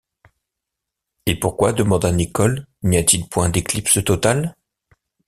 Et 1.27 1.35
pourquoi, 1.39 1.73
demanda 1.73 2.11
Nicholl, 2.11 2.65
n’y 2.81 2.97
a-t-il 2.97 3.29
point 3.29 3.49
d’éclipse 3.49 4.03
totale? 4.03 4.55